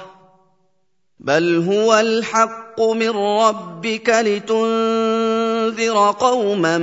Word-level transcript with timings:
بَلْ 1.20 1.64
هُوَ 1.68 2.00
الْحَقُّ 2.00 2.80
مِن 2.80 3.10
رَّبِّكَ 3.10 4.08
لِتُنذِرَ 4.08 6.10
قَوْمًا 6.10 6.78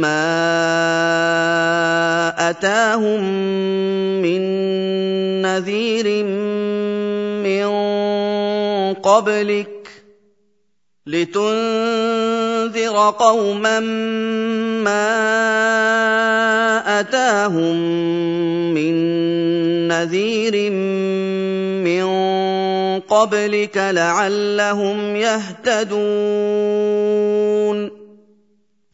مَّا 0.00 0.32
أَتَاهُم 2.50 3.20
مِّن 4.22 4.42
نَّذِيرٍ 5.42 6.24
مِّن 7.44 7.64
قَبْلِكَ 8.94 9.81
لِتُنذِرَ 11.12 12.96
قَوْمًا 13.10 13.80
مَّا 14.80 15.12
أَتَاهُم 17.00 17.76
مِّن 18.74 18.94
نَّذِيرٍ 19.88 20.70
مِّن 21.84 22.04
قَبْلِكَ 23.00 23.76
لَعَلَّهُمْ 23.76 25.16
يَهْتَدُونَ. 25.16 26.02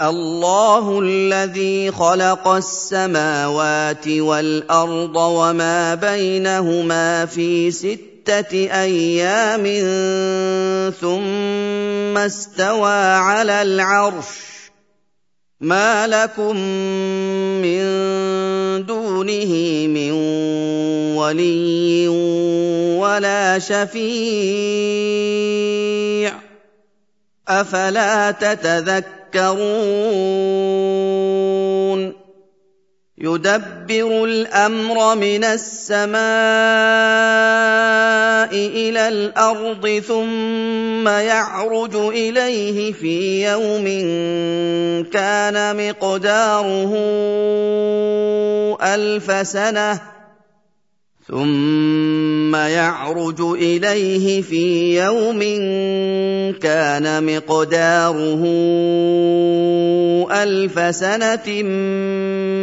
اللَّهُ 0.03 1.01
الَّذِي 1.03 1.91
خَلَقَ 1.91 2.49
السَّمَاوَاتِ 2.49 4.09
وَالْأَرْضَ 4.09 5.17
وَمَا 5.17 5.95
بَيْنَهُمَا 5.95 7.27
فِي 7.27 7.71
سِتَّةِ 8.29 8.53
أَيَّامٍ 8.83 9.65
ثُمَّ 11.01 12.19
اسْتَوَىٰ 12.19 13.15
عَلَى 13.17 13.63
الْعَرْشِ. 13.63 14.27
مَا 15.61 16.07
لَكُم 16.07 16.57
مِّن 17.65 17.81
دُونِهِ 18.87 19.53
مِن 19.89 20.13
وَلِيٍّ 21.17 22.09
وَلَا 23.01 23.59
شَفِيعٍ 23.59 24.09
ۚ. 26.33 26.43
أَفَلَا 27.49 28.31
تَتَذَكَّرُونَ؟ 28.31 29.29
يُدَبِّرُ 33.21 34.25
الْأَمْرَ 34.25 35.15
مِنَ 35.15 35.45
السَّمَاءِ 35.45 36.19
إِلَى 38.55 39.09
الْأَرْضِ 39.09 40.03
ثُمَّ 40.09 41.09
يَعْرُجُ 41.09 41.95
إِلَيْهِ 41.97 42.93
فِي 42.93 43.43
يَوْمٍ 43.43 43.85
كَانَ 45.11 45.57
مِقْدَارُهُ 45.89 46.93
أَلْفَ 48.83 49.47
سَنَةٍ 49.47 50.18
ثُمَّ 51.29 52.57
يَعْرُجُ 52.57 53.41
إِلَيْهِ 53.41 54.43
فِي 54.43 54.97
يَوْمٍ 54.97 55.41
كَانَ 56.57 57.05
مِقْدَارُهُ 57.21 58.43
أَلْفَ 60.33 60.95
سَنَةٍ 60.97 61.49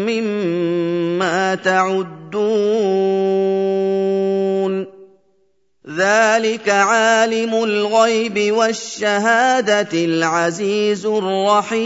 مِّمَّا 0.10 1.56
تَعُدُّونَ 1.56 2.26
ذَٰلِكَ 5.86 6.70
عَالِمُ 6.70 7.54
الْغَيْبِ 7.64 8.54
وَالشَّهَادَةِ 8.54 9.94
الْعَزِيزُ 9.94 11.06
الرَّحِيمُ 11.06 11.86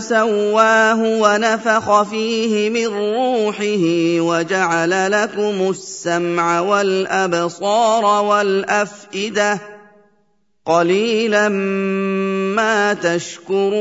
ثُمَّ 0.00 0.04
سَوَّاهُ 0.16 1.20
وَنَفَخَ 1.20 2.02
فِيهِ 2.02 2.70
مِن 2.70 2.86
رُّوحِهِ 2.86 4.16
وَجَعَلَ 4.20 5.10
لَكُمُ 5.10 5.70
السَّمْعَ 5.70 6.60
وَالْأَبْصَارَ 6.60 8.24
وَالْأَفْئِدَةَ 8.24 9.54
ۚ 9.56 9.60
قَلِيلًا 10.66 11.48
مَّا 12.54 12.94
تَشْكُرُونَ 12.94 13.78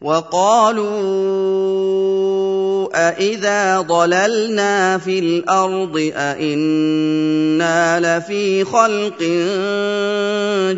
وَقَالُوا 0.00 1.02
أَإِذَا 2.94 3.80
ضَلَلْنَا 3.80 4.98
فِي 4.98 5.18
الْأَرْضِ 5.18 6.10
أَإِنَّا 6.16 8.00
لَفِي 8.00 8.64
خَلْقٍ 8.64 9.22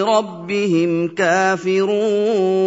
رَبِّهِمْ 0.00 1.08
كَافِرُونَ 1.08 2.66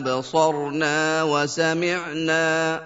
أَبْصَرْنَا 0.00 1.22
وَسَمِعْنَا. 1.22 2.80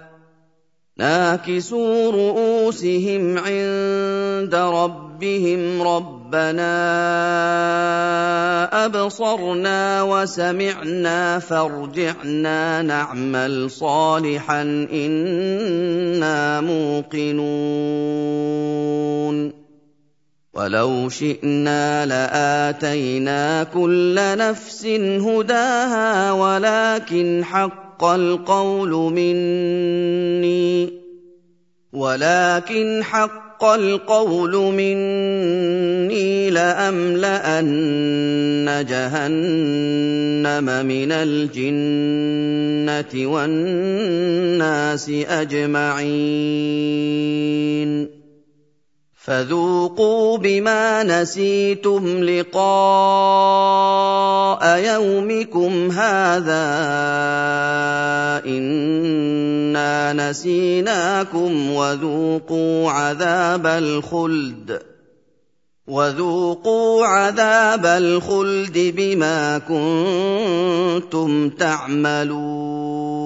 نَاكِسُو 0.99 2.11
رُءُوسِهِمْ 2.11 3.39
عِندَ 3.39 4.55
رَبِّهِمْ. 4.55 5.83
رَبَّنَا 5.83 6.75
أَبْصَرْنَا 8.85 10.03
وَسَمِعْنَا. 10.03 11.39
فَارْجِعْنَا 11.39 12.83
نَعْمَلْ 12.83 13.71
صَالِحًا. 13.71 14.63
إِنَّا 14.93 16.61
مُوقِنُونَ. 16.61 18.64
وَلَوْ 20.55 21.09
شِئْنَا 21.09 22.07
لَآتَيْنَا 22.07 23.65
كُلَّ 23.65 24.15
نَفْسٍ 24.19 24.87
هُدَاهَا 24.87 26.33
وَلَٰكِنْ 26.33 27.45
حَقَّ 27.45 28.05
الْقَوْلُ 28.05 29.13
مِنِّي. 29.13 30.93
وَلَٰكِنْ 31.93 33.03
حَقَّ 33.03 33.45
القول 33.65 34.53
مني 34.57 36.51
لأملأن 36.51 37.67
جهنم 38.89 40.65
من 40.87 41.13
الجنة 41.13 42.13
والناس 43.33 45.11
أجمعين. 45.11 46.05
فذوقوا 49.25 50.39
بما 50.39 51.03
نسيتم 51.03 52.25
لقاء 52.25 52.65
يومكم 54.79 55.91
هذا 55.91 56.65
إنا 58.47 60.13
نسيناكم 60.13 61.71
وذوقوا 61.71 62.91
عذاب 62.91 63.67
الخلد 63.67 64.83
وذوقوا 65.87 67.07
عذاب 67.07 67.87
الخلد 67.87 68.93
بما 68.97 69.59
كنتم 69.59 71.51
تعملون 71.51 73.25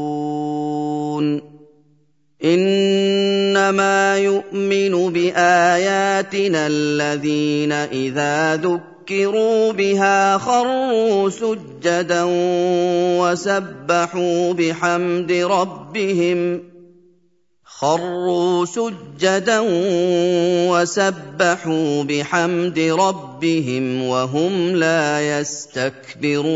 انما 3.59 4.19
يؤمن 4.19 5.13
باياتنا 5.13 6.67
الذين 6.67 7.73
اذا 7.73 8.57
ذكروا 8.57 9.73
بها 9.73 10.39
خروا 10.39 11.31
سجدا 11.31 12.25
وسبحوا 13.19 14.53
بحمد 14.53 15.33
ربهم 15.33 16.63
خروا 17.65 18.65
سجدا 18.65 19.61
وسبحوا 20.71 22.03
بحمد 22.03 22.79
ربهم 22.79 24.03
وهم 24.03 24.77
لا 24.77 25.39
يستكبرون 25.41 26.49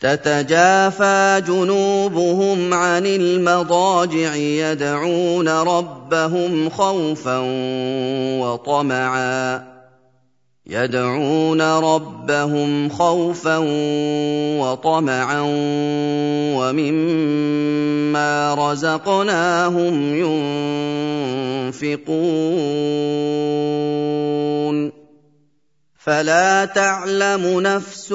تتجافى 0.00 1.42
جنوبهم 1.46 2.74
عن 2.74 3.06
المضاجع 3.06 4.34
يدعون 4.34 5.48
ربهم 5.48 6.70
خوفا 6.70 7.38
وطمعا. 8.40 9.62
يدعون 10.66 11.62
ربهم 11.62 12.88
خوفا 12.88 13.56
وطمعا 14.60 15.40
ومما 16.56 18.54
رزقناهم 18.54 20.14
ينفقون. 21.74 22.18
فلا 26.08 26.64
تعلم 26.64 27.60
نفس 27.60 28.12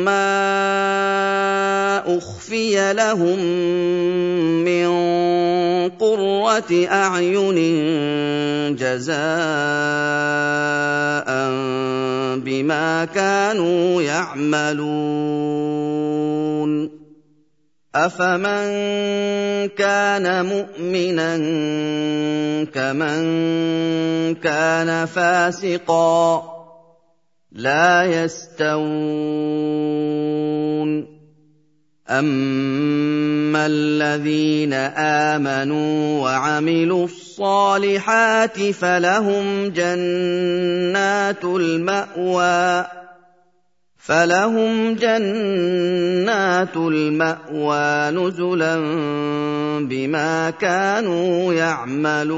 ما 0.00 0.16
أخفي 2.16 2.92
لهم 2.92 3.38
من 4.64 4.88
قرة 6.00 6.86
أعين 6.88 7.56
جزاء 8.76 9.16
بما 12.40 13.04
كانوا 13.14 14.02
يعملون. 14.02 14.96
افمن 17.96 18.68
كان 19.68 20.46
مؤمنا 20.46 21.36
كمن 22.74 23.24
كان 24.34 25.06
فاسقا 25.06 26.42
لا 27.52 28.04
يستوون 28.04 28.76
اما 32.10 33.66
الذين 33.66 34.72
امنوا 35.32 36.22
وعملوا 36.22 37.04
الصالحات 37.04 38.70
فلهم 38.70 39.68
جنات 39.68 41.44
الماوى 41.44 42.86
فلهم 44.06 44.94
جنات 44.94 46.76
المأوى 46.76 48.10
نزلا 48.10 48.76
بما 49.82 50.50
كانوا 50.50 51.54
يعملون. 51.54 52.36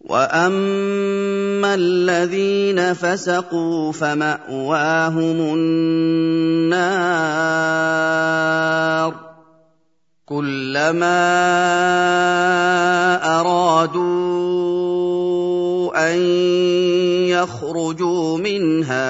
وأما 0.00 1.74
الذين 1.74 2.94
فسقوا 2.94 3.92
فمأواهم 3.92 5.54
النار. 5.54 6.18
كلما 10.26 11.18
أرادوا 13.40 14.27
ان 15.98 16.18
يخرجوا 17.28 18.38
منها 18.38 19.04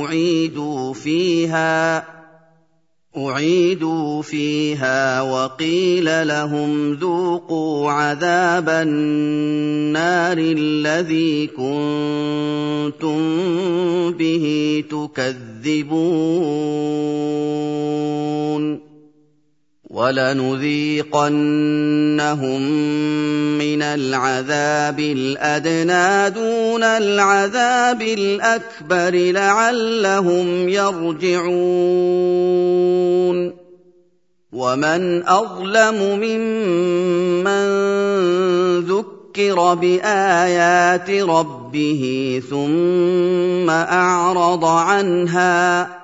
اعيدوا 0.00 0.94
فيها 0.94 2.04
اعيدوا 3.16 4.22
فيها 4.22 5.22
وقيل 5.22 6.28
لهم 6.28 6.94
ذوقوا 6.94 7.90
عذاب 7.90 8.68
النار 8.68 10.38
الذي 10.38 11.46
كنتم 11.46 13.20
به 14.10 14.84
تكذبون 14.90 16.74
ولنذيقنهم 19.94 21.30
من 23.58 23.82
العذاب 23.82 25.00
الأدنى 25.00 26.30
دون 26.30 26.82
العذاب 26.82 28.02
الأكبر 28.02 29.32
لعلهم 29.32 30.68
يرجعون. 30.68 31.54
ومن 34.52 35.28
أظلم 35.28 35.98
ممن 36.22 37.64
ذكر 38.80 39.74
بآيات 39.74 41.10
ربه 41.10 42.42
ثم 42.50 43.70
أعرض 43.70 44.64
عنها 44.64 46.03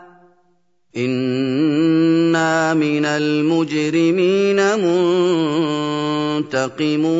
أنا 0.97 2.75
من 2.75 3.05
المجرمين 3.05 4.57
منتقمون 6.41 7.11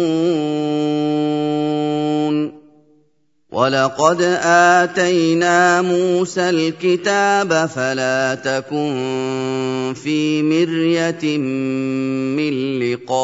ولقد 3.53 4.23
اتينا 4.43 5.83
موسى 5.83 6.51
الكتاب 6.51 7.67
فلا 7.67 8.35
تكن 8.35 9.95
في 10.03 10.43
مريه 10.43 11.39
من 11.39 12.79
لقائه 12.79 13.23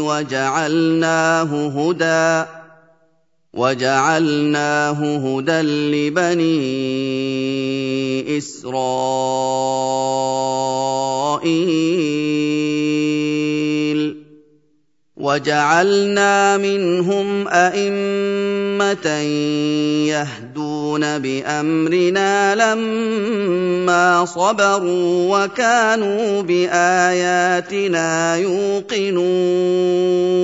وجعلناه 0.00 1.66
هدى 1.66 2.57
وجعلناه 3.54 5.16
هدى 5.16 5.60
لبني 5.60 6.78
إسرائيل. 8.38 8.78
وجعلنا 15.16 16.56
منهم 16.56 17.48
أئمة 17.48 19.06
يهدون 20.06 21.18
بأمرنا 21.18 22.54
لما 22.54 24.24
صبروا 24.24 25.44
وكانوا 25.44 26.42
بآياتنا 26.42 28.36
يوقنون. 28.36 30.37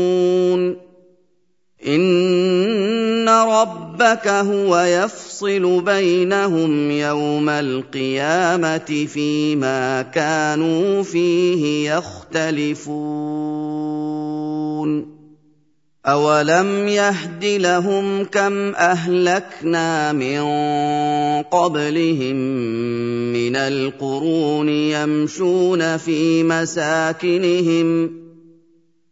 ربك 3.43 4.29
هو 4.29 4.79
يفصل 4.79 5.81
بينهم 5.81 6.91
يوم 6.91 7.49
القيامة 7.49 9.07
فيما 9.07 10.03
كانوا 10.03 11.03
فيه 11.03 11.91
يختلفون. 11.91 13.15
أَوَلَمْ 16.07 16.89
يَهْدِ 16.89 17.45
لَهُمْ 17.45 18.25
كَمْ 18.25 18.75
أَهْلَكْنَا 18.75 20.13
مِن 20.13 20.43
قَبْلِهِم 21.43 22.37
مِّنَ 23.33 23.57
الْقُرُونِ 23.57 24.69
يَمْشُونَ 24.69 25.97
فِي 25.97 26.43
مَسَاكِنِهِمْ 26.43 28.09
ۗ 28.09 28.24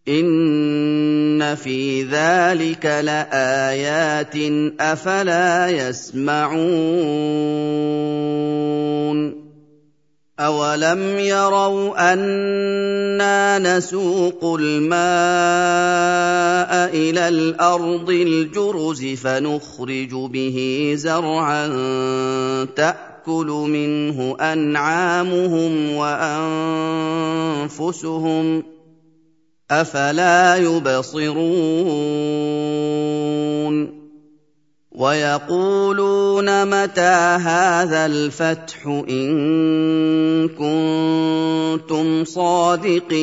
إِنَّ 0.08 1.54
فِي 1.54 2.02
ذَٰلِكَ 2.02 2.86
لَآيَاتٍ 2.86 4.36
ۖ 4.36 4.40
أَفَلَا 4.80 5.68
يَسْمَعُونَ 5.68 6.72
أَوَلَمْ 10.40 11.18
يَرَوْا 11.18 12.12
أَنَّا 12.12 13.58
نَسُوقُ 13.78 14.56
الْمَاءَ 14.60 15.00
إِلَى 16.94 17.28
الْأَرْضِ 17.28 18.10
الْجُرُزِ 18.10 19.04
فَنُخْرِجُ 19.22 20.10
بِهِ 20.14 20.92
زَرْعًا 20.98 21.66
تَأْكُلُ 22.76 23.46
مِنْهُ 23.46 24.36
أَنْعَامُهُمْ 24.40 25.94
وَأَنفُسُهُمْ 25.96 27.62
ۖ 28.62 28.64
أَفَلَا 29.80 30.56
يُبْصِرُونَ 30.56 31.42
وَيَقُولُونَ 34.92 36.68
مَتَىٰ 36.68 37.38
هَٰذَا 37.40 38.06
الْفَتْحُ 38.06 38.86
إِن 38.86 40.48
كُنتُمْ 40.48 42.24
صَادِقِينَ 42.24 43.22